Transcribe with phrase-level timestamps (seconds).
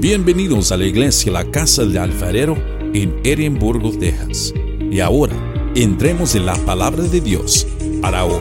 [0.00, 2.56] Bienvenidos a la iglesia La Casa del Alfarero
[2.94, 4.54] en Edimburgo, Texas.
[4.92, 5.34] Y ahora,
[5.74, 7.66] entremos en la palabra de Dios
[8.00, 8.40] para hoy.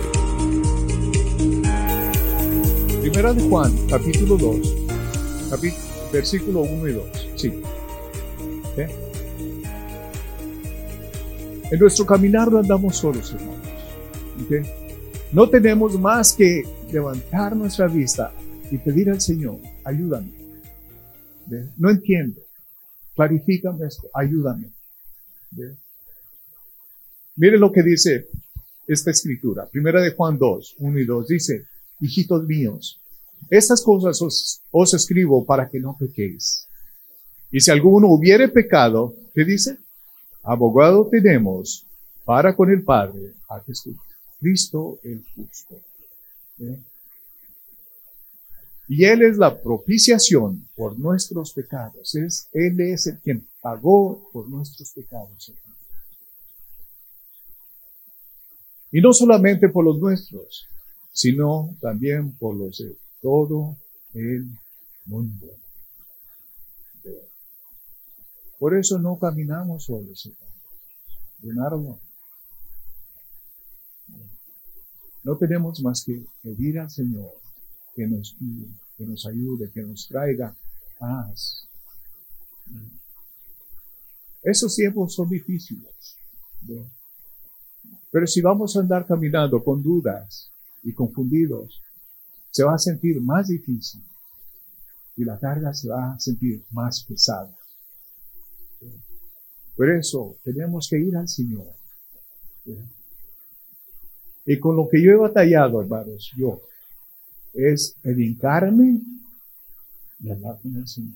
[3.01, 4.75] Primera de Juan, capítulo 2,
[6.13, 7.04] versículo 1 y 2.
[7.35, 7.54] Sí.
[8.77, 8.95] ¿Eh?
[11.71, 14.67] En nuestro caminar no andamos solos, hermanos.
[15.31, 16.61] No tenemos más que
[16.91, 18.31] levantar nuestra vista
[18.69, 20.36] y pedir al Señor, ayúdame.
[21.77, 22.41] No entiendo.
[23.15, 24.69] Clarifícame esto, ayúdame.
[27.35, 28.27] Mire lo que dice
[28.87, 29.67] esta escritura.
[29.67, 31.27] Primera de Juan 2, 1 y 2.
[31.27, 31.65] Dice,
[31.99, 32.99] hijitos míos,
[33.49, 36.67] estas cosas os, os escribo para que no pequéis.
[37.51, 39.77] Y si alguno hubiere pecado, ¿qué dice?
[40.43, 41.85] Abogado tenemos
[42.25, 43.95] para con el Padre a Jesús,
[44.39, 45.79] Cristo el justo.
[48.88, 52.16] Y Él es la propiciación por nuestros pecados.
[52.16, 55.52] Es, él es el quien pagó por nuestros pecados.
[58.91, 60.68] Y no solamente por los nuestros,
[61.12, 63.76] sino también por los de todo
[64.13, 64.47] el
[65.06, 65.47] mundo.
[68.57, 70.31] Por eso no caminamos solos,
[71.44, 72.00] hermanos.
[75.24, 77.47] No tenemos más que pedir al Señor
[77.97, 80.56] que nos guíe, que nos ayude, que nos traiga
[81.00, 81.67] paz.
[84.44, 86.16] Esos tiempos son difíciles.
[88.12, 90.51] Pero si vamos a andar caminando con dudas
[90.84, 91.81] y confundidos,
[92.51, 94.03] se va a sentir más difícil
[95.16, 97.51] y la carga se va a sentir más pesada.
[99.75, 101.73] Por eso tenemos que ir al Señor.
[104.45, 106.61] Y con lo que yo he batallado, hermanos, yo,
[107.53, 109.01] es dedicarme
[110.19, 111.16] y hablar con el Señor.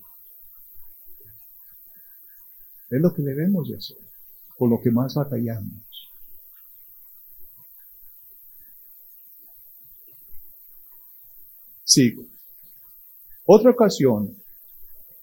[2.89, 3.97] Es lo que debemos de hacer,
[4.57, 5.81] con lo que más batallamos.
[11.83, 12.23] Sigo.
[13.45, 14.35] Otra ocasión,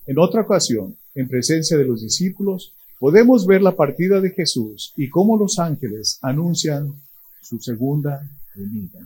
[0.07, 5.09] en otra ocasión, en presencia de los discípulos, podemos ver la partida de Jesús y
[5.09, 7.01] cómo los ángeles anuncian
[7.43, 9.01] su segunda venida.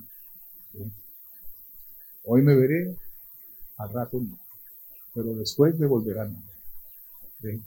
[2.25, 2.97] Hoy me veré,
[3.77, 4.39] al rato no,
[5.15, 6.43] pero después me volverán
[7.41, 7.59] ver.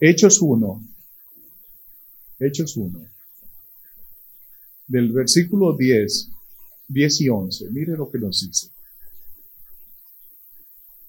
[0.00, 0.82] Hechos 1,
[2.38, 3.00] Hechos 1,
[4.86, 6.30] del versículo 10,
[6.88, 8.70] 10 y 11, mire lo que nos dice.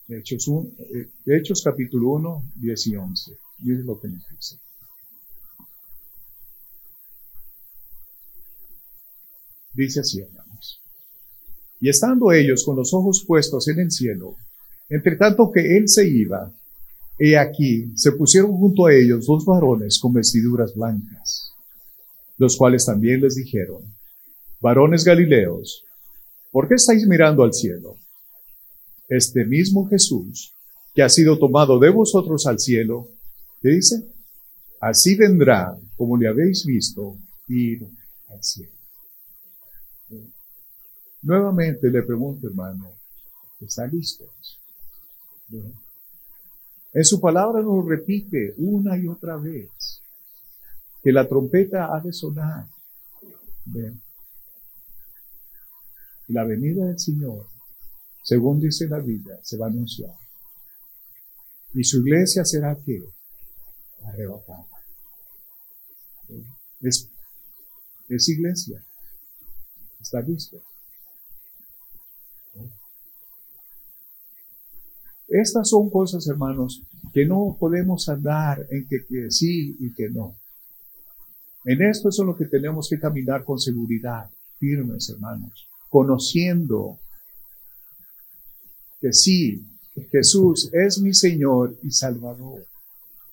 [0.09, 0.47] Hechos,
[0.79, 3.37] eh, Hechos capítulo 1, 10 y 11.
[3.59, 4.57] Mire lo que nos dice.
[9.73, 10.48] Dice así, hermanos.
[11.79, 14.35] Y estando ellos con los ojos puestos en el cielo,
[14.89, 16.51] entre tanto que él se iba,
[17.17, 21.53] he aquí, se pusieron junto a ellos dos varones con vestiduras blancas,
[22.37, 23.83] los cuales también les dijeron,
[24.61, 25.83] varones galileos,
[26.51, 27.97] ¿por qué estáis mirando al cielo?
[29.07, 30.53] Este mismo Jesús,
[30.93, 33.09] que ha sido tomado de vosotros al cielo,
[33.61, 34.05] ¿qué dice?
[34.81, 37.85] Así vendrá como le habéis visto ir
[38.29, 38.78] al cielo.
[41.21, 42.93] Nuevamente le pregunto, hermano,
[43.59, 44.25] ¿está listo?
[46.93, 50.01] En su palabra nos repite una y otra vez
[51.03, 52.67] que la trompeta ha de sonar.
[56.27, 57.47] La venida del Señor,
[58.23, 60.13] según dice la Biblia, se va a anunciar.
[61.73, 63.03] Y su iglesia será que
[64.05, 64.65] arrebatada.
[66.81, 67.09] Es,
[68.07, 68.83] es iglesia.
[69.99, 70.63] Está listo.
[75.29, 76.81] Estas son cosas, hermanos,
[77.13, 80.35] que no podemos andar en que, sí y que no.
[81.65, 86.99] En esto es lo que tenemos que caminar con seguridad, firmes, hermanos, conociendo
[88.99, 89.65] que sí,
[90.11, 92.65] Jesús es mi Señor y Salvador.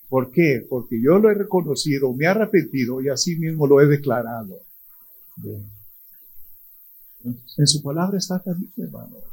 [0.08, 0.64] ¿Por qué?
[0.68, 4.60] Porque yo lo he reconocido, me he arrepentido y así mismo lo he declarado.
[7.24, 9.24] En su palabra está también, hermanos.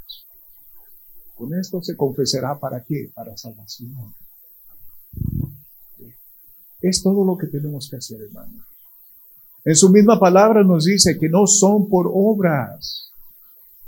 [1.36, 3.12] Con esto se confesará para qué?
[3.14, 4.14] Para salvación.
[6.82, 8.66] Es todo lo que tenemos que hacer, hermano.
[9.66, 13.12] En su misma palabra nos dice que no son por obras.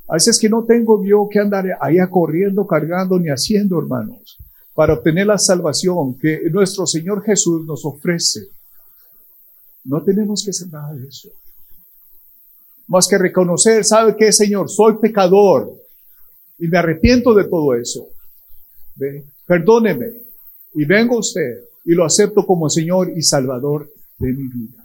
[0.08, 4.38] Así es que no tengo yo que andar allá corriendo, cargando ni haciendo, hermanos,
[4.74, 8.48] para obtener la salvación que nuestro Señor Jesús nos ofrece.
[9.84, 11.30] No tenemos que hacer nada de eso.
[12.88, 14.70] Más que reconocer, ¿sabe qué, Señor?
[14.70, 15.85] Soy pecador.
[16.58, 18.08] Y me arrepiento de todo eso.
[18.96, 20.14] Ve, perdóneme
[20.74, 24.84] y vengo a usted y lo acepto como Señor y Salvador de mi vida.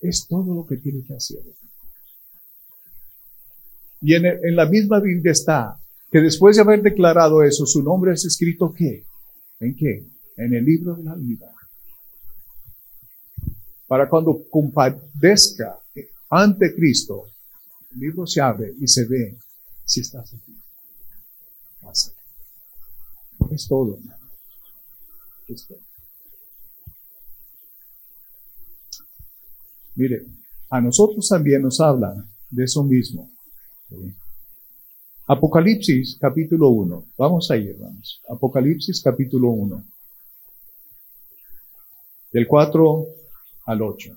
[0.00, 1.40] Es todo lo que tiene que hacer.
[4.02, 5.76] Y en, en la misma Biblia está
[6.10, 9.04] que después de haber declarado eso, su nombre es escrito ¿qué?
[9.60, 10.06] ¿En qué?
[10.36, 11.52] En el libro de la vida.
[13.86, 15.78] Para cuando compadezca
[16.30, 17.26] ante Cristo,
[17.92, 19.36] el libro se abre y se ve
[19.90, 20.56] si estás aquí.
[23.50, 23.98] Es todo,
[25.48, 25.80] Es todo.
[29.96, 30.26] Mire,
[30.70, 33.32] a nosotros también nos habla de eso mismo.
[35.26, 37.06] Apocalipsis capítulo 1.
[37.18, 38.22] Vamos a ir, vamos.
[38.28, 39.84] Apocalipsis capítulo 1.
[42.30, 43.06] Del 4
[43.66, 44.16] al 8.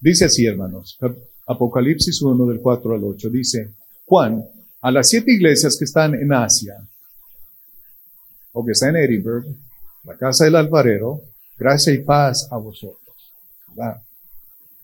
[0.00, 0.98] Dice así, hermanos,
[1.46, 3.70] Apocalipsis 1 del 4 al 8, dice,
[4.04, 4.44] Juan,
[4.82, 6.74] a las siete iglesias que están en Asia,
[8.52, 9.44] o que están en Edinburgh,
[10.04, 11.22] la casa del alfarero,
[11.58, 13.16] gracia y paz a vosotros.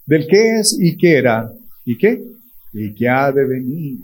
[0.07, 1.53] Del que es y que era,
[1.85, 2.23] y qué,
[2.73, 3.99] y que ha de venir.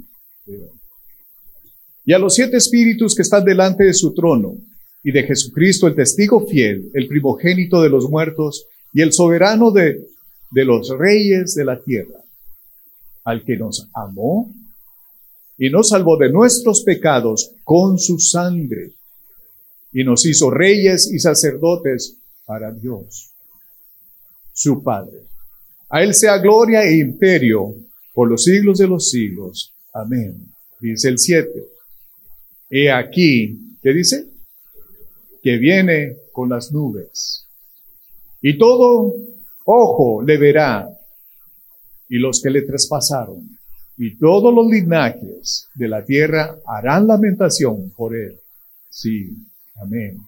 [2.04, 4.56] Y a los siete espíritus que están delante de su trono,
[5.02, 10.00] y de Jesucristo, el testigo fiel, el primogénito de los muertos, y el soberano de
[10.50, 12.22] de los reyes de la tierra,
[13.24, 14.52] al que nos amó
[15.58, 18.92] y nos salvó de nuestros pecados con su sangre
[19.92, 22.16] y nos hizo reyes y sacerdotes
[22.46, 23.32] para Dios,
[24.52, 25.22] su Padre.
[25.90, 27.74] A Él sea gloria e imperio
[28.14, 29.72] por los siglos de los siglos.
[29.92, 30.52] Amén.
[30.80, 31.50] Dice el 7.
[32.70, 34.26] He aquí, ¿qué dice?
[35.42, 37.46] Que viene con las nubes.
[38.42, 39.14] Y todo
[39.70, 40.88] ojo le verá,
[42.08, 43.58] y los que le traspasaron,
[43.98, 48.38] y todos los linajes de la tierra harán lamentación por él.
[48.88, 49.36] Sí,
[49.76, 50.18] amén.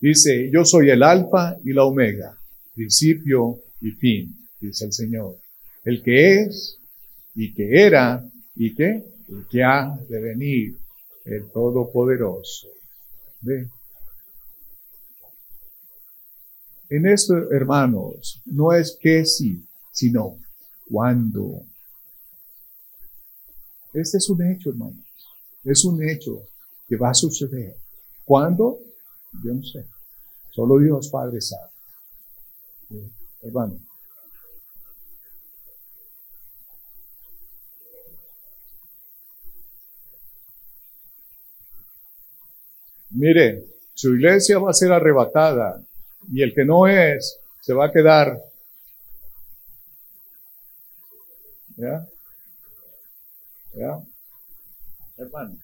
[0.00, 2.36] Dice, yo soy el alfa y la omega,
[2.74, 5.36] principio y fin, dice el Señor.
[5.84, 6.78] El que es
[7.36, 8.24] y que era
[8.56, 10.76] y que, el que ha de venir,
[11.24, 12.68] el Todopoderoso.
[13.42, 13.68] ¿Ve?
[16.92, 20.36] En esto, hermanos, no es que sí, sino
[20.90, 21.62] cuándo.
[23.94, 25.02] Este es un hecho, hermanos.
[25.64, 26.42] Es un hecho
[26.86, 27.76] que va a suceder.
[28.26, 28.78] ¿Cuándo?
[29.42, 29.86] Yo no sé.
[30.50, 31.70] Solo Dios Padre sabe.
[33.40, 33.80] hermano.
[43.08, 45.82] Mire, su iglesia va a ser arrebatada
[46.30, 48.38] y el que no es, se va a quedar.
[51.76, 52.06] ¿Ya?
[53.74, 54.00] ¿Ya?
[55.16, 55.56] Hermano.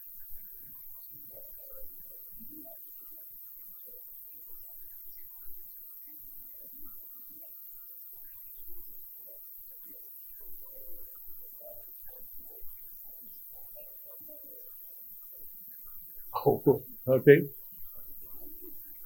[16.47, 17.49] Oh, okay.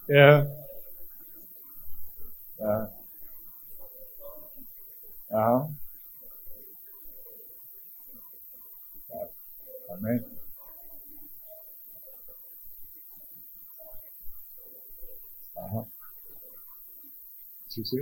[0.08, 0.61] Yeah.
[2.62, 2.86] Uh,
[5.30, 5.66] uh,
[9.90, 10.24] amén.
[15.56, 15.84] Ajá.
[17.66, 17.96] Sí, sí.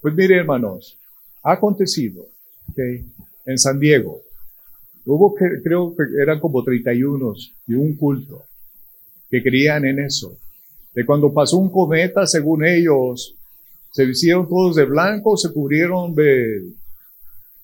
[0.00, 0.96] Pues mire, hermanos,
[1.42, 2.26] ha acontecido
[2.74, 3.04] que
[3.44, 4.22] en San Diego
[5.04, 7.34] hubo, que, creo que eran como 31
[7.66, 8.44] de un culto
[9.28, 10.38] que creían en eso
[10.92, 13.34] de cuando pasó un cometa, según ellos,
[13.92, 16.72] se hicieron todos de blanco, se cubrieron de,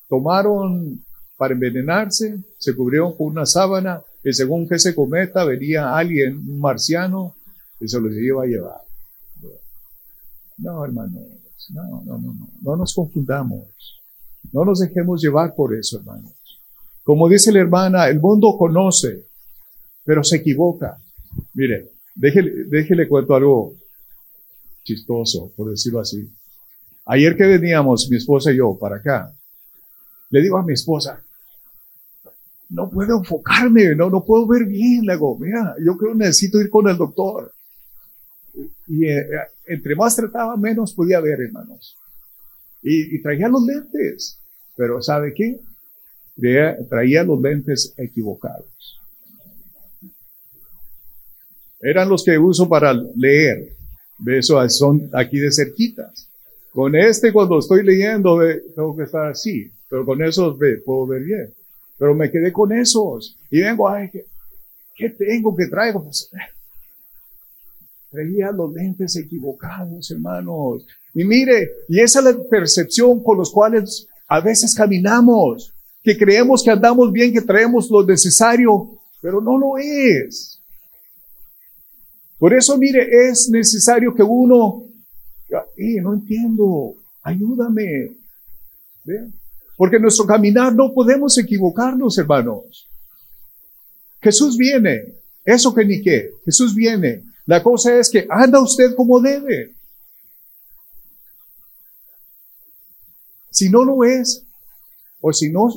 [0.08, 1.04] tomaron
[1.36, 6.58] para envenenarse, se cubrieron con una sábana, y según que ese cometa venía alguien, un
[6.60, 7.34] marciano,
[7.80, 8.80] y se los iba a llevar.
[10.58, 11.22] No, hermanos,
[11.70, 13.64] no, no, no, no, no nos confundamos.
[14.52, 16.32] No nos dejemos llevar por eso, hermanos.
[17.02, 19.26] Como dice la hermana, el mundo conoce,
[20.04, 20.98] pero se equivoca.
[21.54, 23.74] Mire, Déjele, déjele cuento algo
[24.82, 26.28] chistoso, por decirlo así.
[27.04, 29.32] Ayer que veníamos, mi esposa y yo, para acá,
[30.30, 31.22] le digo a mi esposa,
[32.70, 35.04] no puedo enfocarme, no, no puedo ver bien.
[35.04, 37.52] Le digo, mira, yo creo que necesito ir con el doctor.
[38.88, 39.26] Y eh,
[39.66, 41.96] entre más trataba, menos podía ver, hermanos.
[42.82, 44.38] Y, traía los lentes.
[44.76, 45.60] Pero ¿sabe qué?
[46.88, 49.00] traía los lentes equivocados.
[51.80, 53.76] Eran los que uso para leer.
[54.26, 56.28] Eso son aquí de cerquitas.
[56.72, 58.38] Con este, cuando estoy leyendo,
[58.74, 59.70] tengo que estar así.
[59.88, 61.54] pero con esos puedo ver bien.
[61.98, 64.24] Pero me quedé con esos y vengo, ay, ¿qué,
[64.94, 66.04] qué tengo que traigo?
[66.04, 66.30] Pues,
[68.10, 70.86] traía los lentes equivocados, hermanos.
[71.14, 76.62] Y mire, y esa es la percepción con los cuales a veces caminamos, que creemos
[76.62, 80.55] que andamos bien, que traemos lo necesario, pero no lo es.
[82.38, 84.84] Por eso, mire, es necesario que uno,
[85.76, 88.16] eh, no entiendo, ayúdame.
[89.76, 92.88] Porque en nuestro caminar no podemos equivocarnos, hermanos.
[94.20, 95.14] Jesús viene,
[95.44, 97.22] eso que ni qué, Jesús viene.
[97.46, 99.74] La cosa es que anda usted como debe.
[103.50, 104.44] Si no lo es,
[105.20, 105.68] o si no,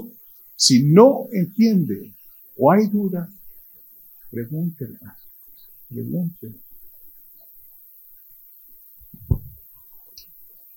[0.55, 2.13] si no entiende,
[2.57, 3.29] o hay duda,
[4.31, 4.97] pregúntele,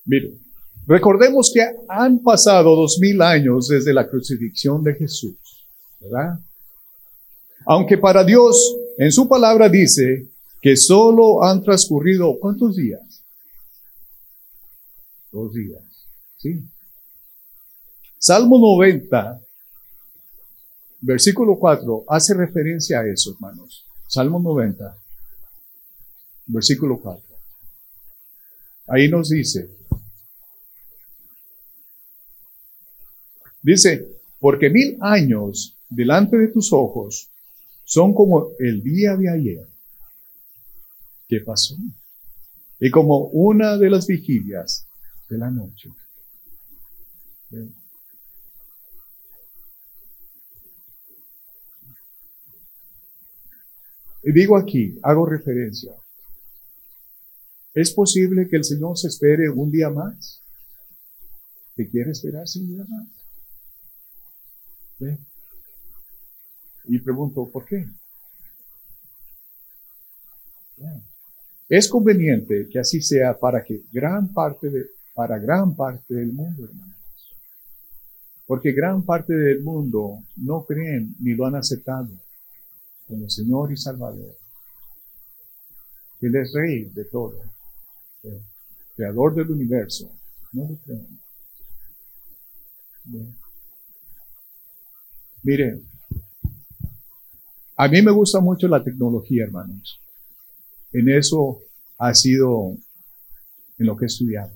[0.05, 0.39] Mire,
[0.87, 5.67] recordemos que han pasado dos mil años desde la crucifixión de Jesús,
[6.01, 6.39] ¿verdad?
[7.67, 13.25] Aunque para Dios, en su palabra dice que solo han transcurrido, ¿cuántos días?
[15.31, 15.83] Dos días,
[16.37, 16.65] ¿sí?
[18.19, 19.41] Salmo 90,
[21.01, 23.85] versículo 4, hace referencia a eso, hermanos.
[24.07, 25.02] Salmo 90,
[26.53, 27.23] versículo 4.
[28.89, 29.71] Ahí nos dice,
[33.63, 34.07] dice,
[34.39, 37.29] porque mil años delante de tus ojos
[37.85, 39.67] son como el día de ayer.
[41.29, 41.77] ¿Qué pasó?
[42.81, 44.87] Y como una de las vigilias
[45.29, 45.89] de la noche.
[54.25, 55.93] Y digo aquí, hago referencia.
[57.75, 60.43] ¿Es posible que el Señor se espere un día más?
[61.75, 63.09] ¿Te quiere esperarse un día más?
[66.85, 67.87] Y pregunto, ¿por qué?
[71.69, 76.65] Es conveniente que así sea para que gran parte de, para gran parte del mundo,
[76.65, 76.97] hermanos.
[78.47, 82.11] Porque gran parte del mundo no creen ni lo han aceptado
[83.07, 84.37] como Señor y Salvador.
[86.21, 87.41] Él es Rey de todo,
[88.97, 90.11] Creador del universo.
[90.53, 91.21] No lo creen.
[95.43, 95.85] Miren,
[97.77, 100.01] a mí me gusta mucho la tecnología, hermanos.
[100.93, 101.63] En eso
[101.99, 102.77] ha sido
[103.79, 104.53] en lo que he estudiado.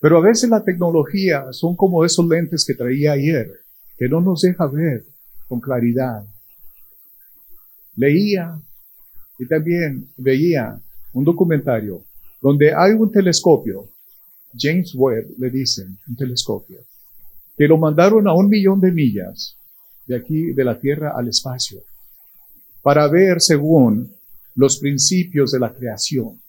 [0.00, 3.50] Pero a veces la tecnología son como esos lentes que traía ayer,
[3.98, 5.04] que no nos deja ver
[5.48, 6.24] con claridad
[7.98, 8.56] leía
[9.38, 10.80] y también veía
[11.12, 12.02] un documentario
[12.40, 13.88] donde hay un telescopio,
[14.56, 16.80] James Webb le dicen, un telescopio,
[17.56, 19.56] que lo mandaron a un millón de millas
[20.06, 21.80] de aquí, de la Tierra al espacio,
[22.82, 24.12] para ver según
[24.54, 26.40] los principios de la creación.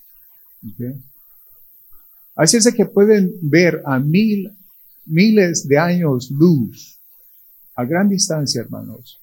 [2.36, 4.52] Así es que pueden ver a mil,
[5.06, 7.00] miles de años luz,
[7.76, 9.20] a gran distancia, hermanos,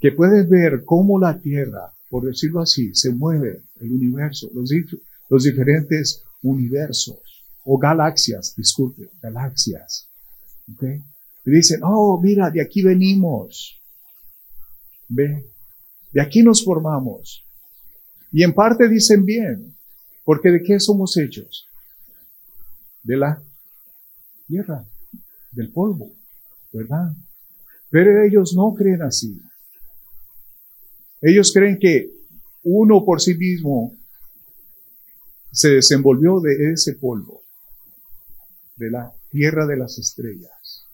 [0.00, 6.24] que puedes ver cómo la Tierra, por decirlo así, se mueve, el universo, los, diferentes
[6.42, 7.20] universos,
[7.64, 10.08] o galaxias, disculpe, galaxias.
[10.74, 11.00] ¿okay?
[11.46, 13.80] Y dicen, oh, mira, de aquí venimos.
[15.08, 15.46] Ve,
[16.12, 17.44] de aquí nos formamos.
[18.32, 19.76] Y en parte dicen bien,
[20.24, 21.66] porque ¿de qué somos hechos?
[23.04, 23.40] De la
[24.48, 24.84] tierra,
[25.52, 26.12] del polvo,
[26.72, 27.12] ¿verdad?
[27.88, 29.40] Pero ellos no creen así.
[31.22, 32.10] Ellos creen que
[32.62, 33.92] uno por sí mismo
[35.52, 37.42] se desenvolvió de ese polvo,
[38.76, 40.86] de la tierra de las estrellas.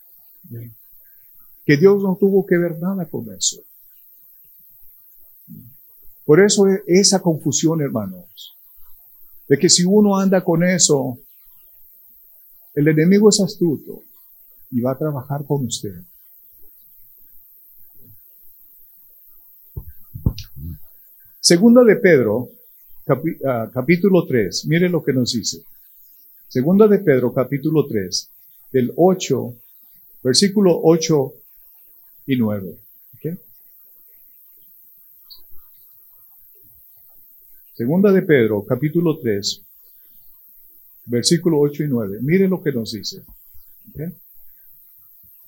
[1.64, 3.62] Que Dios no tuvo que ver nada con eso.
[6.24, 8.56] Por eso e-, esa confusión, hermanos,
[9.48, 11.18] de que si uno anda con eso,
[12.74, 14.02] el enemigo es astuto
[14.70, 15.94] y va a trabajar con usted.
[21.46, 22.50] Segunda de Pedro,
[23.46, 25.62] ah, capítulo 3, mire lo que nos dice.
[26.48, 28.30] Segunda de Pedro, capítulo 3,
[28.72, 29.54] del 8,
[30.24, 31.34] versículo 8
[32.26, 32.76] y 9.
[37.74, 39.62] Segunda de Pedro, capítulo 3,
[41.04, 42.18] versículo 8 y 9.
[42.22, 43.22] Mire lo que nos dice.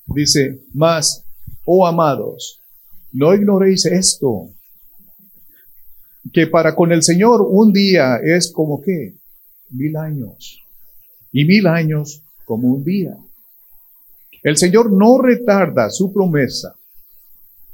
[0.07, 1.25] Dice, mas,
[1.65, 2.61] oh amados,
[3.11, 4.55] no ignoréis esto
[6.33, 9.15] que para con el Señor un día es como que
[9.71, 10.63] mil años
[11.33, 13.17] y mil años como un día.
[14.43, 16.77] El Señor no retarda su promesa,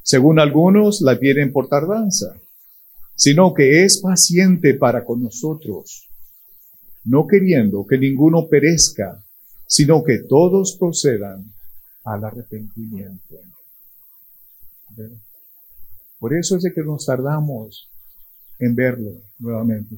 [0.03, 2.35] según algunos la tienen por tardanza,
[3.15, 6.09] sino que es paciente para con nosotros,
[7.05, 9.23] no queriendo que ninguno perezca,
[9.67, 11.45] sino que todos procedan
[12.05, 13.37] al arrepentimiento.
[16.19, 17.89] Por eso es de que nos tardamos
[18.59, 19.97] en verlo nuevamente,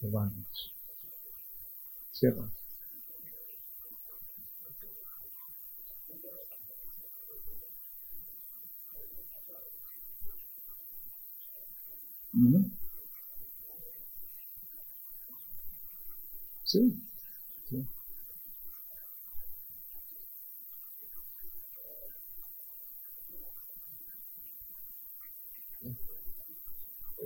[0.00, 0.74] hermanos.
[2.10, 2.50] Cierra.
[12.32, 12.72] Sí,
[16.64, 17.05] sí.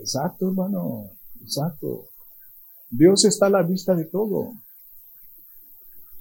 [0.01, 1.11] Exacto, hermano,
[1.43, 2.07] exacto.
[2.91, 4.55] Dios está a la vista de todo.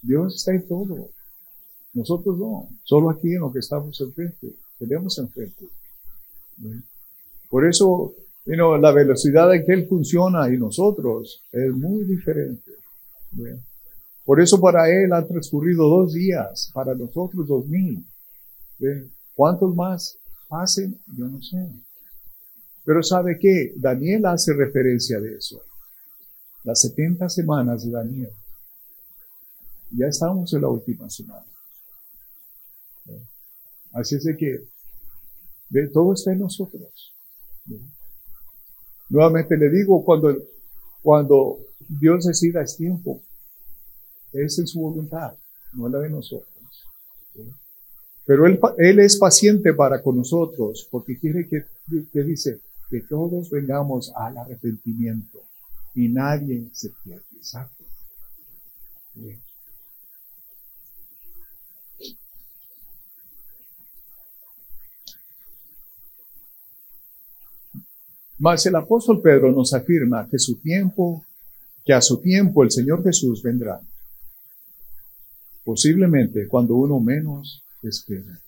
[0.01, 1.09] Dios está en todo.
[1.93, 5.65] Nosotros no, solo aquí en lo que estamos enfrente, tenemos enfrente.
[7.49, 8.13] Por eso
[8.45, 12.71] la velocidad en que Él funciona y nosotros es muy diferente.
[14.23, 18.05] Por eso para Él han transcurrido dos días, para nosotros dos mil.
[19.33, 20.17] ¿Cuántos más
[20.47, 20.99] pasen?
[21.17, 21.69] Yo no sé.
[22.89, 23.71] Pero ¿sabe qué?
[23.75, 25.61] Daniel hace referencia de eso.
[26.63, 28.31] Las 70 semanas de Daniel.
[29.91, 31.45] Ya estamos en la última semana.
[33.93, 34.63] Así es de que
[35.69, 37.13] de todo está en nosotros.
[39.09, 40.35] Nuevamente le digo, cuando,
[41.03, 43.21] cuando Dios decida es tiempo,
[44.33, 45.35] es en su voluntad,
[45.73, 46.87] no la de nosotros.
[48.25, 51.65] Pero él, él, es paciente para con nosotros, porque quiere que,
[52.11, 55.43] que dice que todos vengamos al arrepentimiento
[55.93, 57.23] y nadie se pierde.
[57.35, 57.83] Exacto.
[68.39, 71.25] Mas el apóstol Pedro nos afirma que su tiempo,
[71.83, 73.81] que a su tiempo el Señor Jesús vendrá.
[75.65, 78.39] Posiblemente cuando uno menos espera.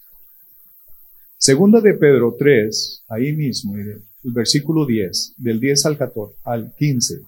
[1.38, 3.76] Segunda de Pedro 3, ahí mismo,
[4.24, 7.22] el versículo 10, del 10 al 14, al 15.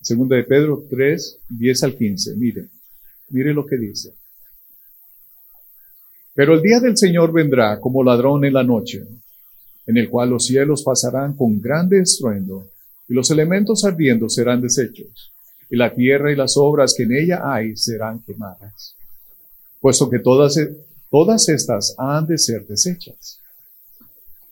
[0.00, 2.36] Segunda de Pedro 3, 10 al 15.
[2.36, 2.66] Mire,
[3.30, 4.12] mire lo que dice.
[6.34, 9.06] Pero el día del Señor vendrá como ladrón en la noche
[9.86, 12.66] en el cual los cielos pasarán con grande estruendo,
[13.08, 15.32] y los elementos ardiendo serán deshechos,
[15.70, 18.94] y la tierra y las obras que en ella hay serán quemadas,
[19.80, 20.58] puesto que todas,
[21.10, 23.40] todas estas han de ser deshechas.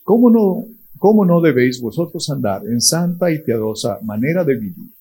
[0.03, 0.65] ¿Cómo no,
[0.97, 4.91] ¿Cómo no debéis vosotros andar en santa y piadosa manera de vivir,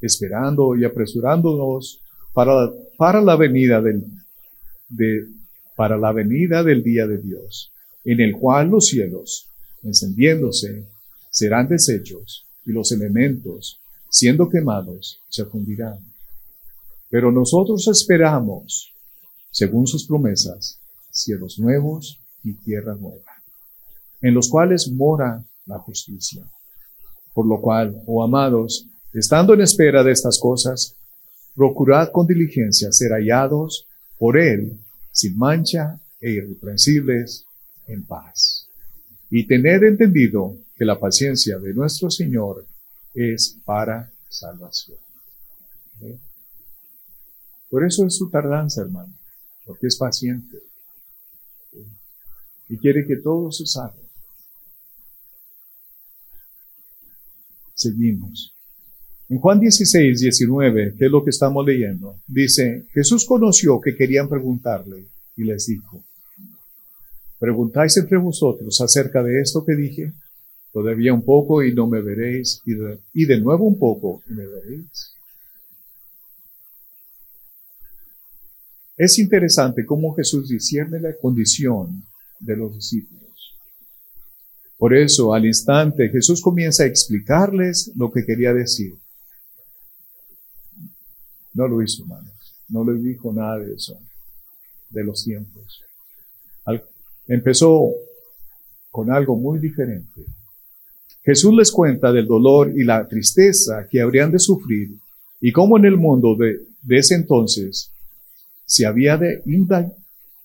[0.00, 2.00] esperando y apresurándonos
[2.32, 4.04] para, para la venida del,
[4.88, 5.26] de,
[5.76, 7.72] para la venida del día de Dios,
[8.04, 9.50] en el cual los cielos
[9.82, 10.86] encendiéndose,
[11.30, 15.98] serán deshechos, y los elementos, siendo quemados, se fundirán.
[17.08, 18.92] Pero nosotros esperamos,
[19.50, 20.78] según sus promesas,
[21.10, 23.29] cielos nuevos y tierra nueva,
[24.22, 26.44] en los cuales mora la justicia.
[27.32, 30.94] Por lo cual, oh amados, estando en espera de estas cosas,
[31.54, 33.86] procurad con diligencia ser hallados
[34.18, 34.78] por Él,
[35.12, 37.44] sin mancha e irreprensibles,
[37.86, 38.68] en paz
[39.30, 42.66] y tener entendido que la paciencia de nuestro Señor
[43.14, 44.98] es para salvación.
[47.68, 49.12] Por eso es su tardanza, hermano,
[49.64, 50.58] porque es paciente
[52.68, 54.09] y quiere que todos se salven.
[57.80, 58.54] Seguimos.
[59.30, 64.28] En Juan 16, 19, que es lo que estamos leyendo, dice, Jesús conoció que querían
[64.28, 66.04] preguntarle y les dijo,
[67.38, 70.12] Preguntáis entre vosotros acerca de esto que dije,
[70.74, 72.60] todavía un poco y no me veréis,
[73.14, 75.14] y de, nuevo un poco y me veréis.
[78.98, 82.04] Es interesante cómo Jesús discierne la condición
[82.40, 83.19] de los discípulos.
[84.80, 88.94] Por eso, al instante, Jesús comienza a explicarles lo que quería decir.
[91.52, 92.32] No lo hizo, hermanos.
[92.70, 94.00] No les dijo nada de eso,
[94.88, 95.82] de los tiempos.
[96.64, 96.82] Al,
[97.28, 97.92] empezó
[98.90, 100.24] con algo muy diferente.
[101.22, 104.96] Jesús les cuenta del dolor y la tristeza que habrían de sufrir
[105.42, 107.90] y cómo en el mundo de, ese entonces
[108.64, 109.42] se había de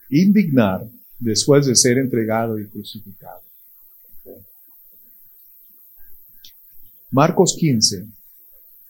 [0.10, 0.86] indignar
[1.19, 3.44] después de ser entregado y crucificado.
[7.15, 8.08] Marcos 15.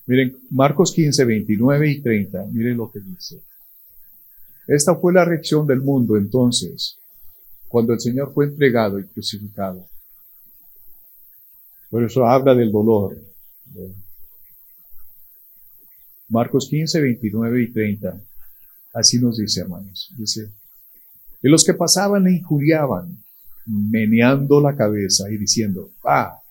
[0.07, 2.45] Miren, Marcos 15, 29 y 30.
[2.51, 3.39] Miren lo que dice.
[4.65, 6.97] Esta fue la reacción del mundo entonces,
[7.67, 9.85] cuando el Señor fue entregado y crucificado.
[11.91, 13.15] Por eso habla del dolor.
[16.27, 18.23] Marcos 15, 29 y 30.
[18.95, 20.11] Así nos dice, hermanos.
[20.17, 20.49] Dice,
[21.43, 23.23] y los que pasaban le injuriaban,
[23.67, 26.41] meneando la cabeza y diciendo, ah,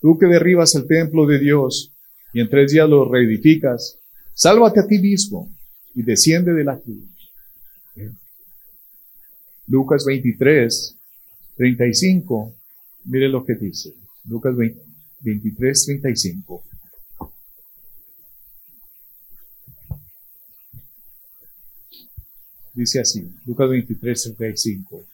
[0.00, 1.92] tú que derribas el templo de Dios
[2.32, 3.98] y en tres días lo reedificas,
[4.34, 5.50] sálvate a ti mismo
[5.94, 7.04] y desciende de la cruz.
[9.66, 10.96] Lucas 23,
[11.56, 12.54] 35,
[13.04, 13.94] mire lo que dice.
[14.24, 14.54] Lucas
[15.20, 16.64] 23, 35.
[22.74, 25.04] Dice así, Lucas 23, 35.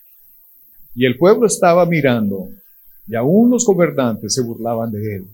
[0.94, 2.48] Y el pueblo estaba mirando,
[3.06, 5.26] y aún los gobernantes se burlaban de él,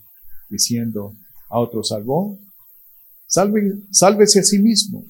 [0.48, 1.14] diciendo,
[1.48, 2.38] a otro salvó,
[3.26, 5.04] salve, sálvese a sí mismo,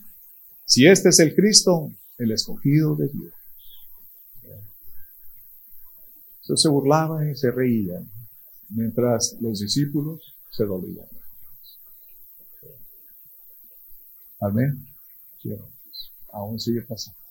[0.65, 3.33] si este es el Cristo, el escogido de Dios.
[6.43, 8.09] Entonces se burlaban y se reían,
[8.69, 11.07] mientras los discípulos se dolían.
[14.41, 14.85] Amén.
[16.33, 17.22] Aún sigue pasando.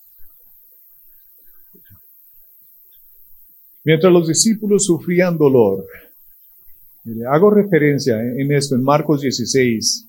[3.84, 5.86] Mientras los discípulos sufrían dolor,
[7.28, 10.06] hago referencia en esto en Marcos 16,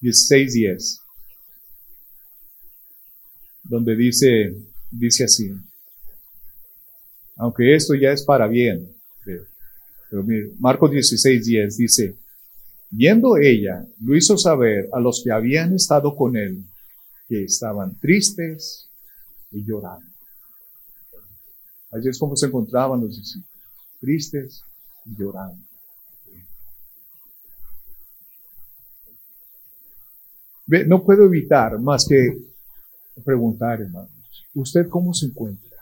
[0.00, 1.00] 16, 10,
[3.64, 4.54] donde dice,
[4.90, 5.50] dice así,
[7.36, 8.90] aunque esto ya es para bien,
[10.10, 12.16] pero mire, Marcos 16, 10 dice,
[12.90, 16.64] viendo ella, lo hizo saber a los que habían estado con él,
[17.28, 18.88] que estaban tristes
[19.50, 20.17] y llorando.
[21.90, 23.48] Así es como se encontraban los discípulos,
[24.00, 24.62] tristes
[25.06, 25.68] y llorando.
[30.86, 32.36] no puedo evitar más que
[33.24, 35.78] preguntar, hermanos, ¿usted cómo se encuentra?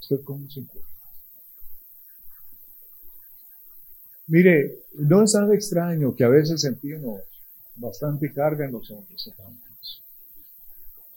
[0.00, 0.88] ¿Usted cómo se encuentra?
[4.28, 7.20] Mire, no es nada extraño que a veces sentimos
[7.76, 9.67] bastante carga en los hombros, hermanos.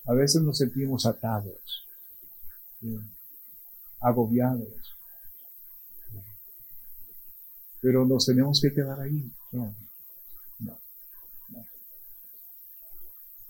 [0.06, 1.88] A veces nos sentimos atados,
[4.00, 4.96] agobiados.
[7.82, 9.32] Pero nos tenemos que quedar ahí.
[9.52, 9.76] No,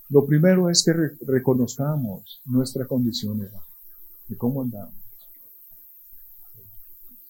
[0.09, 0.91] Lo primero es que
[1.25, 4.93] reconozcamos nuestra condición, de cómo andamos.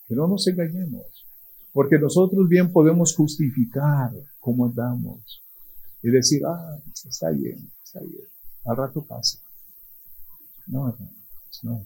[0.08, 1.26] Que no nos engañemos,
[1.74, 5.44] porque nosotros bien podemos justificar cómo andamos
[6.02, 8.31] y decir, ah, está bien, está bien
[8.66, 9.40] al rato pasa.
[10.68, 10.96] No,
[11.64, 11.86] no.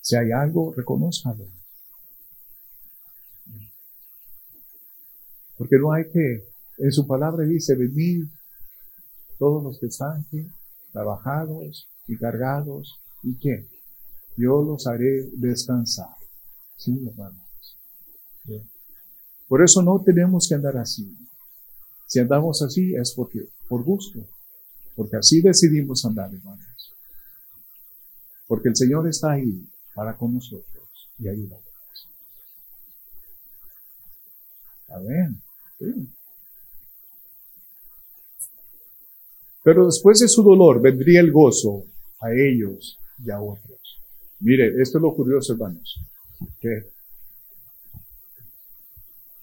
[0.00, 1.46] Si hay algo, reconozcalo.
[5.56, 8.28] Porque no hay que, en su palabra dice, venir
[9.38, 10.46] todos los que están aquí,
[10.92, 13.68] trabajados y cargados, ¿y qué?
[14.36, 16.14] Yo los haré descansar.
[16.76, 17.42] Sí, hermanos.
[19.48, 21.27] Por eso no tenemos que andar así.
[22.08, 24.26] Si andamos así es porque, por gusto,
[24.96, 26.94] porque así decidimos andar, hermanos.
[28.46, 29.62] Porque el Señor está ahí
[29.94, 31.68] para con nosotros y ayudarnos.
[34.88, 35.42] Amén.
[39.62, 41.84] Pero después de su dolor vendría el gozo
[42.20, 44.00] a ellos y a otros.
[44.40, 46.00] Mire, esto es lo curioso, hermanos.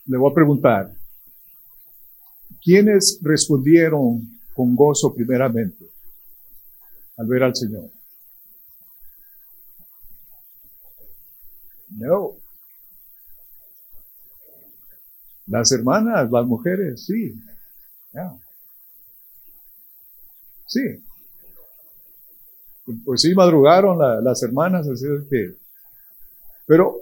[0.08, 0.92] Le voy a preguntar,
[2.66, 5.86] ¿Quiénes respondieron con gozo primeramente
[7.16, 7.92] al ver al Señor?
[11.92, 12.38] No.
[15.46, 17.40] Las hermanas, las mujeres, sí.
[20.66, 21.04] Sí.
[23.06, 25.56] Pues sí, madrugaron las hermanas, así que.
[26.66, 26.98] Pero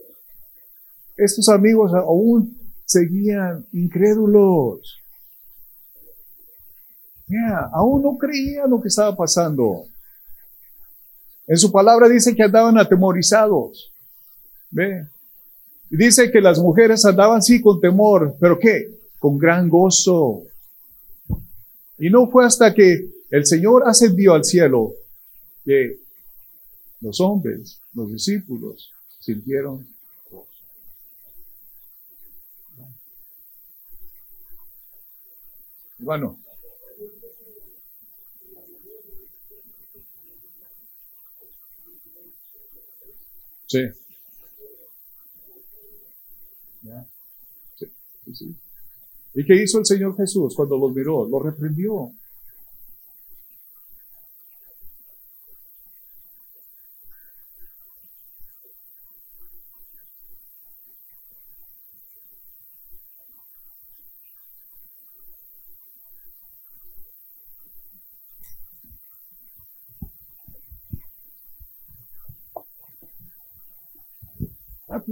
[1.15, 5.02] estos amigos aún seguían incrédulos
[7.73, 9.85] aún no creían lo que estaba pasando.
[11.47, 13.91] En su palabra dice que andaban atemorizados.
[14.71, 15.07] ¿Ve?
[15.89, 18.87] Y dice que las mujeres andaban sí con temor, pero ¿qué?
[19.19, 20.43] Con gran gozo.
[21.99, 24.93] Y no fue hasta que el Señor ascendió al cielo
[25.63, 25.99] que
[27.01, 29.87] los hombres, los discípulos, sintieron
[30.31, 30.47] gozo.
[35.99, 36.39] Bueno,
[43.73, 43.79] Sí.
[49.33, 51.27] ¿Y qué hizo el Señor Jesús cuando los miró?
[51.27, 52.11] Los reprendió.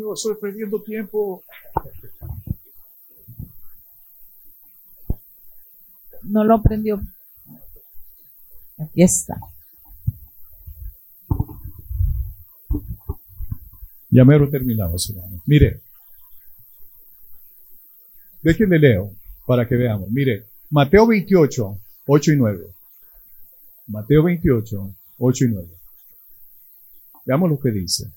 [0.01, 1.43] Rápido, estoy perdiendo tiempo.
[6.23, 7.01] No lo aprendió.
[8.77, 9.39] Aquí está.
[14.09, 15.41] Ya mero terminamos, hermano.
[15.45, 15.81] Mire,
[18.41, 19.11] déjenme leo
[19.45, 20.09] para que veamos.
[20.09, 22.65] Mire, Mateo 28, 8 y 9.
[23.87, 25.69] Mateo 28, 8 y 9.
[27.25, 28.11] Veamos lo que dice.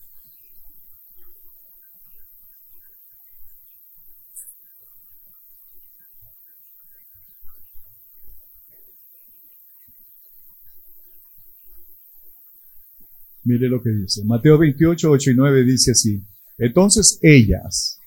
[13.44, 14.24] Mire lo que dice.
[14.24, 16.22] Mateo 28, 8 y 9 dice así.
[16.58, 17.98] Entonces ellas,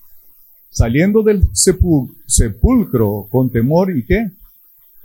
[0.70, 4.32] saliendo del sepulcro con temor y qué?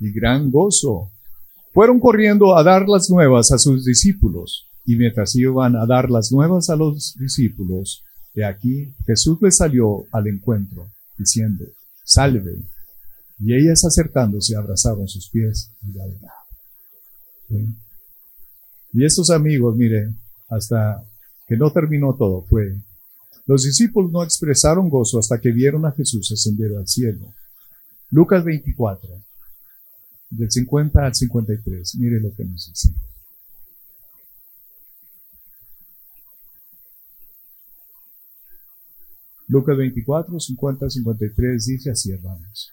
[0.00, 1.10] Y gran gozo,
[1.72, 4.66] fueron corriendo a dar las nuevas a sus discípulos.
[4.84, 8.02] Y mientras iban a dar las nuevas a los discípulos,
[8.34, 11.64] de aquí Jesús les salió al encuentro, diciendo,
[12.04, 12.62] salve.
[13.38, 16.04] Y ellas acercándose abrazaron sus pies y la
[18.92, 20.16] Y estos amigos, miren,
[20.52, 21.04] hasta
[21.46, 22.76] que no terminó todo fue,
[23.46, 27.32] los discípulos no expresaron gozo hasta que vieron a Jesús ascender al cielo.
[28.10, 29.08] Lucas 24,
[30.30, 32.94] del 50 al 53, mire lo que nos dice.
[39.48, 42.72] Lucas 24, 50 al 53 dice así, hermanos.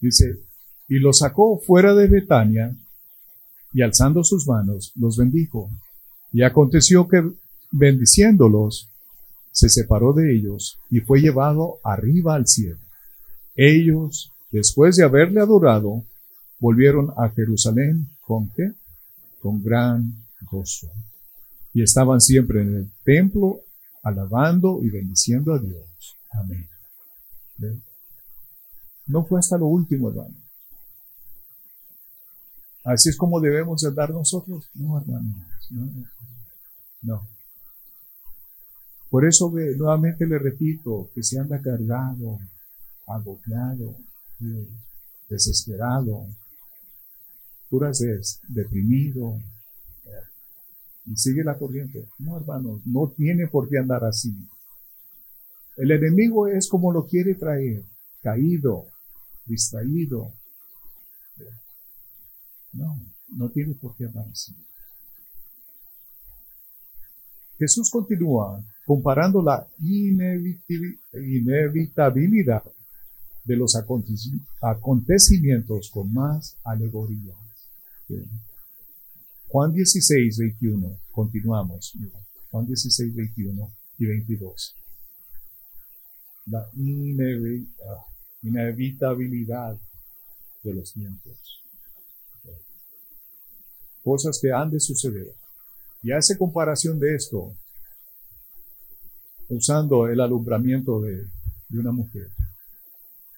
[0.00, 0.40] Dice,
[0.88, 2.74] y lo sacó fuera de Betania
[3.74, 5.68] y alzando sus manos los bendijo.
[6.32, 7.22] Y aconteció que
[7.70, 8.88] bendiciéndolos,
[9.50, 12.78] se separó de ellos y fue llevado arriba al cielo.
[13.54, 16.04] Ellos, después de haberle adorado,
[16.58, 18.72] volvieron a Jerusalén con qué?
[19.40, 20.12] Con gran
[20.50, 20.88] gozo.
[21.72, 23.60] Y estaban siempre en el templo
[24.02, 26.16] alabando y bendiciendo a Dios.
[26.32, 26.68] Amén.
[29.06, 30.34] No fue hasta lo último, hermano.
[32.84, 34.68] Así es como debemos andar nosotros.
[34.74, 35.36] No, hermanos.
[37.02, 37.26] No.
[39.10, 42.38] Por eso nuevamente le repito que se anda cargado,
[43.06, 43.96] agobiado,
[45.28, 46.26] desesperado,
[47.70, 49.38] puras es deprimido
[51.06, 52.06] y sigue la corriente.
[52.18, 54.34] No, hermanos, no tiene por qué andar así.
[55.76, 57.82] El enemigo es como lo quiere traer,
[58.22, 58.86] caído,
[59.46, 60.32] distraído,
[62.74, 64.54] no, no tiene por qué hablar así.
[67.58, 72.62] Jesús continúa comparando la inevitabilidad
[73.44, 77.36] de los acontecimientos con más alegorías.
[79.48, 81.96] Juan 16, 21, continuamos.
[82.50, 84.74] Juan 16, 21 y 22.
[86.46, 86.68] La
[88.42, 89.78] inevitabilidad
[90.62, 91.63] de los tiempos
[94.04, 95.32] cosas que han de suceder.
[96.02, 97.52] Y hace comparación de esto
[99.48, 101.26] usando el alumbramiento de,
[101.70, 102.28] una mujer.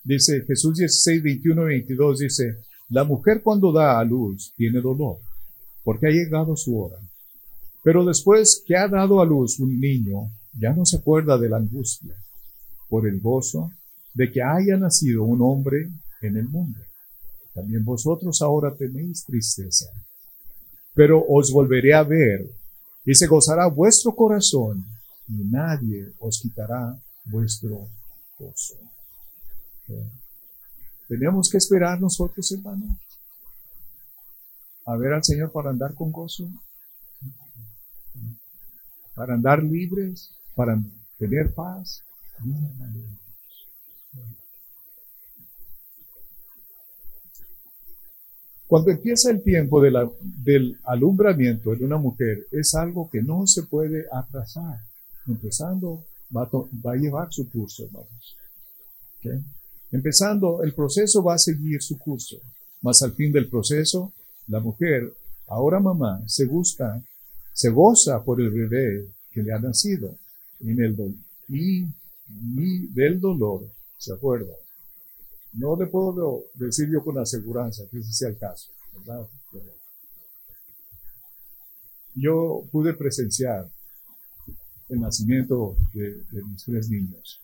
[0.04, 2.58] Dice Jesús 16, 21 y 22, dice,
[2.90, 5.16] la mujer cuando da a luz tiene dolor,
[5.82, 6.98] porque ha llegado su hora.
[7.82, 11.56] Pero después que ha dado a luz un niño, ya no se acuerda de la
[11.56, 12.14] angustia,
[12.90, 13.72] por el gozo
[14.12, 15.88] de que haya nacido un hombre
[16.20, 16.78] en el mundo.
[17.54, 19.86] También vosotros ahora tenéis tristeza,
[20.96, 22.50] pero os volveré a ver
[23.04, 24.82] y se gozará vuestro corazón
[25.28, 27.86] y nadie os quitará vuestro
[28.38, 28.78] gozo.
[31.06, 32.98] Tenemos que esperar nosotros, hermano,
[34.86, 36.48] a ver al Señor para andar con gozo,
[39.14, 40.80] para andar libres, para
[41.18, 42.02] tener paz.
[48.66, 54.06] Cuando empieza el tiempo del alumbramiento de una mujer, es algo que no se puede
[54.12, 54.80] atrasar.
[55.28, 56.48] Empezando, va
[56.92, 58.36] a, llevar su curso, hermanos.
[59.92, 62.38] Empezando, el proceso va a seguir su curso.
[62.82, 64.12] Más al fin del proceso,
[64.48, 65.12] la mujer,
[65.46, 67.02] ahora mamá, se gusta,
[67.52, 70.16] se goza por el bebé que le ha nacido
[70.60, 71.14] en el
[71.48, 71.86] y
[72.28, 74.52] ni del dolor se acuerda.
[75.56, 79.26] No le puedo decir yo con aseguranza que ese sea el caso, ¿verdad?
[82.16, 83.68] yo pude presenciar
[84.88, 87.42] el nacimiento de, mis tres niños.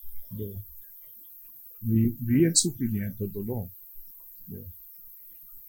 [1.80, 3.68] vi, el sufrimiento, el dolor.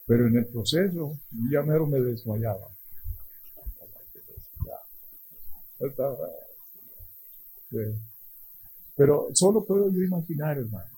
[0.06, 1.19] Pero en el proceso,
[1.51, 2.67] ya mero me desmayaba.
[8.95, 10.92] Pero solo puedo yo imaginar, hermanos,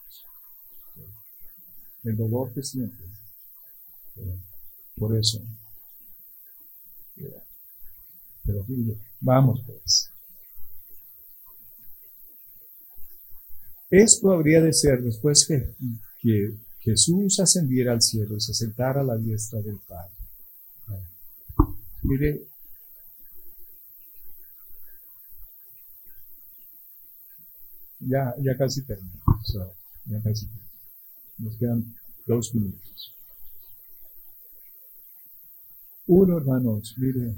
[2.06, 3.04] el dolor que siento.
[4.96, 5.42] Por eso.
[8.46, 8.66] Pero
[9.20, 10.12] vamos pues.
[13.90, 15.74] Esto habría de ser después que,
[16.22, 20.12] que Jesús ascendiera al cielo y se sentara a la diestra del Padre.
[22.04, 22.48] Mire,
[28.00, 29.20] ya, ya casi termino.
[30.06, 30.48] ya casi
[31.38, 31.96] Nos quedan
[32.26, 33.16] dos minutos.
[36.08, 37.36] Uno, hermanos, mire,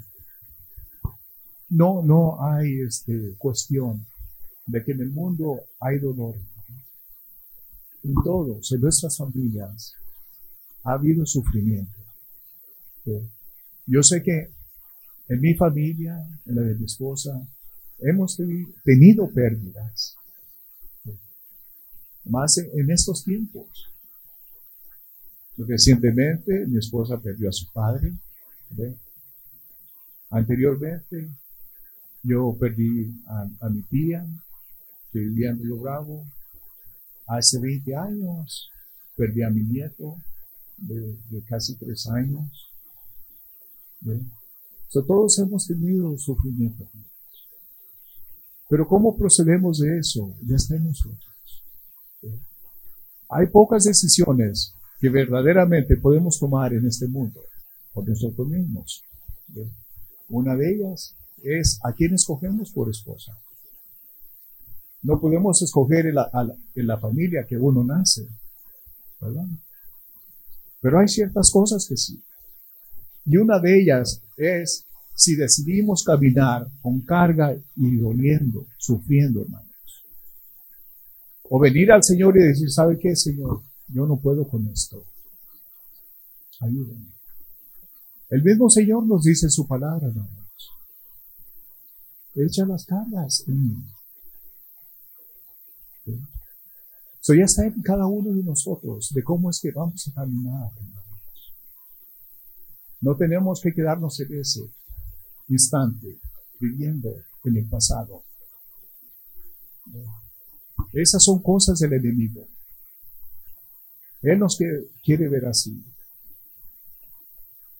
[1.69, 4.05] no, no hay este, cuestión
[4.65, 6.35] de que en el mundo hay dolor.
[8.03, 9.93] En todos, en nuestras familias,
[10.83, 11.97] ha habido sufrimiento.
[13.85, 14.51] Yo sé que
[15.29, 17.31] en mi familia, en la de mi esposa,
[17.99, 18.39] hemos
[18.83, 20.17] tenido pérdidas.
[22.29, 23.89] Más en estos tiempos.
[25.57, 28.13] Recientemente mi esposa perdió a su padre.
[30.29, 31.29] Anteriormente
[32.23, 33.09] yo perdí
[33.61, 34.25] a, mi tía,
[35.11, 36.25] que vivía en Río Bravo.
[37.25, 38.69] Hace 20 años
[39.15, 40.17] perdí a mi nieto
[40.77, 42.71] de, casi tres años.
[44.91, 46.87] todos hemos tenido sufrimiento.
[48.69, 50.35] Pero ¿cómo procedemos de eso?
[50.45, 51.26] Ya está en nosotros.
[53.29, 57.41] Hay pocas decisiones que verdaderamente podemos tomar en este mundo
[57.93, 59.03] por nosotros mismos.
[60.29, 63.37] Una de ellas es a quién escogemos por esposa.
[65.03, 68.27] No podemos escoger en la, familia que uno nace,
[69.21, 69.45] ¿verdad?
[70.81, 72.21] Pero hay ciertas cosas que sí.
[73.25, 79.66] Y una de ellas es si decidimos caminar con carga y doliendo, sufriendo, hermanos.
[81.59, 83.61] Venir al Señor y decir, ¿sabe qué, Señor?
[83.87, 85.03] Yo no puedo con esto.
[86.59, 87.11] Ayúdenme.
[88.29, 90.47] El mismo Señor nos dice en su palabra, hermanos
[92.45, 93.43] echa las cargas
[97.21, 100.71] Eso ya está en cada uno de nosotros, de cómo es que vamos a caminar,
[103.01, 104.61] No tenemos que quedarnos en ese
[105.49, 106.19] instante
[106.59, 107.09] viviendo
[107.43, 108.23] en el pasado.
[110.93, 112.47] Esas son cosas del enemigo.
[114.21, 114.57] Él nos
[115.03, 115.83] quiere ver así,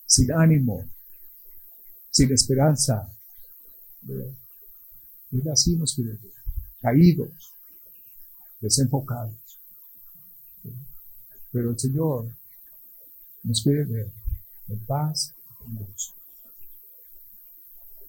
[0.06, 0.88] sin ánimo,
[2.10, 3.12] sin esperanza,
[5.30, 6.32] y así nos quiere ver,
[6.80, 7.54] caídos,
[8.60, 9.34] desenfocados.
[11.50, 12.34] Pero el Señor
[13.42, 14.12] nos quiere ver
[14.68, 15.34] en paz,
[15.66, 16.14] en gozo.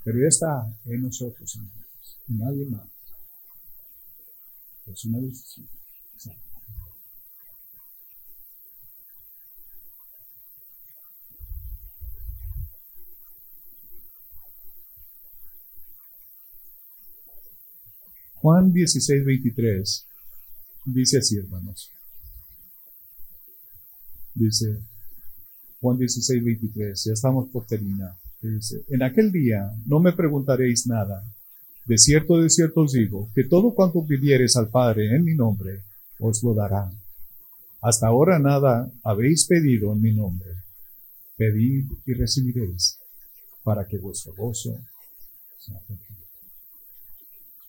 [0.03, 1.59] Pero está en nosotros,
[2.27, 2.87] y nadie más.
[18.41, 20.07] Juan 16, 23
[20.85, 21.91] dice así, hermanos.
[24.33, 24.79] Dice
[25.81, 28.15] Juan 16, 23, ya estamos por terminar.
[28.41, 31.23] Dice, en aquel día no me preguntaréis nada.
[31.89, 35.85] De cierto, de cierto os digo, que todo cuanto pidiereis al Padre en mi nombre,
[36.19, 36.87] os lo dará.
[37.81, 40.51] Hasta ahora nada habéis pedido en mi nombre.
[41.35, 42.99] Pedid y recibiréis,
[43.63, 44.77] para que vuestro gozo
[45.57, 45.81] sea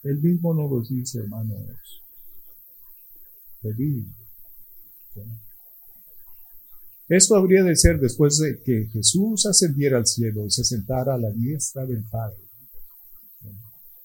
[0.02, 2.02] él mismo nos dice, hermanos.
[7.08, 11.18] Esto habría de ser después de que Jesús ascendiera al cielo y se sentara a
[11.18, 12.49] la diestra del Padre.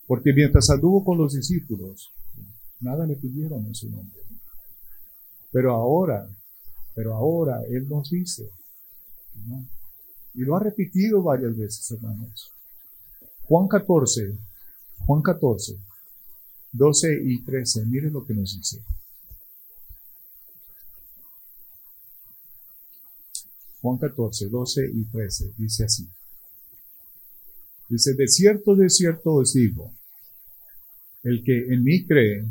[0.08, 2.12] Porque mientras anduvo con los discípulos,
[2.80, 4.22] nada le pidieron en su nombre.
[5.52, 6.30] Pero ahora,
[6.94, 8.50] pero ahora Él nos dice,
[10.34, 12.52] y lo ha repetido varias veces, hermanos.
[13.44, 14.38] Juan 14,
[15.06, 15.78] Juan 14,
[16.72, 18.84] 12 y 13, miren lo que nos dice.
[23.82, 26.10] Juan 14, 12 y 13, dice así.
[27.88, 29.92] Dice, de cierto, de cierto os digo,
[31.24, 32.46] el que en mí cree,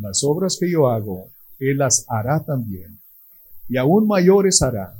[0.00, 2.98] las obras que yo hago, Él las hará también.
[3.68, 4.94] Y aún mayores hará,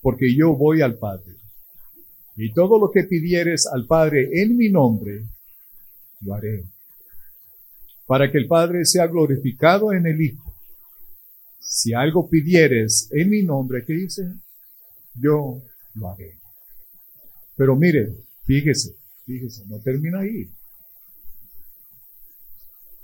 [0.00, 1.36] porque yo voy al Padre.
[2.36, 5.24] Y todo lo que pidieres al Padre en mi nombre,
[6.20, 6.64] lo haré.
[8.06, 10.54] Para que el Padre sea glorificado en el Hijo.
[11.58, 14.32] Si algo pidieres en mi nombre, ¿qué dice?
[15.14, 15.62] Yo
[15.94, 16.38] lo haré.
[17.56, 18.14] Pero mire,
[18.44, 18.97] fíjese,
[19.28, 20.50] fíjese, no termina ahí.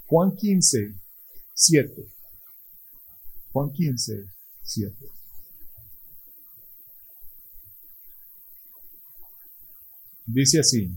[0.07, 0.95] Juan 15,
[1.53, 2.07] 7.
[3.53, 4.25] Juan 15,
[4.63, 4.97] 7.
[10.25, 10.91] Dice así.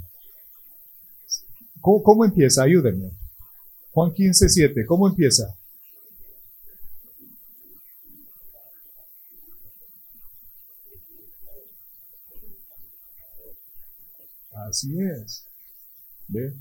[1.82, 2.64] ¿Cómo, cómo empieza?
[2.64, 3.12] Ayúdenme.
[3.92, 4.86] Juan 15, 7.
[4.86, 5.44] ¿Cómo empieza?
[14.68, 15.46] Así es.
[16.28, 16.54] ¿Ve?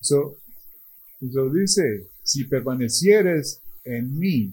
[0.00, 0.38] So,
[1.20, 4.52] dice, si permanecieres en mí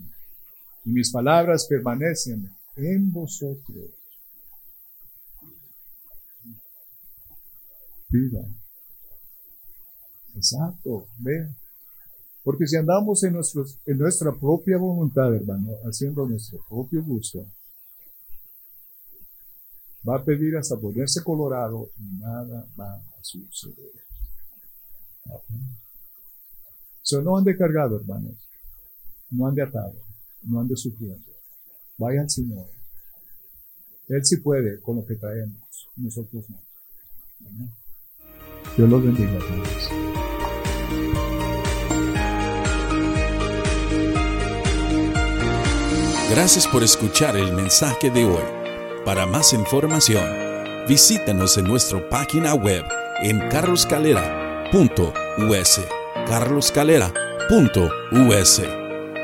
[0.86, 3.92] y mis palabras permanecen en vosotros,
[8.10, 8.42] viva.
[10.36, 11.48] Exacto, ve.
[12.44, 17.46] Porque si andamos en, nuestros, en nuestra propia voluntad, hermano, haciendo nuestro propio gusto,
[20.08, 23.92] va a pedir hasta ponerse colorado y nada va a suceder.
[27.02, 28.38] So, no ande cargado, hermanos.
[29.32, 29.96] No ande atado.
[30.44, 31.32] No ande sufriendo.
[31.98, 32.68] Vaya al Señor.
[34.08, 35.90] Él sí puede con lo que traemos.
[35.96, 36.60] Nosotros no.
[38.76, 39.90] Dios los bendiga, hermanos.
[46.30, 48.59] Gracias por escuchar el mensaje de hoy.
[49.10, 50.24] Para más información,
[50.88, 52.86] visítanos en nuestra página web
[53.24, 55.82] en carloscalera.us.
[56.28, 58.62] carloscalera.us.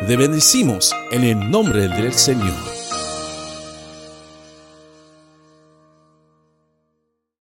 [0.08, 2.85] Te bendecimos en el nombre del Señor.